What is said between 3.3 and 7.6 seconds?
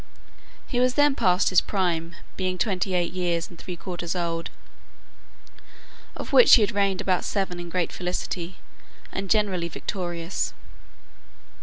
and three quarters old, of which he had reigned about seven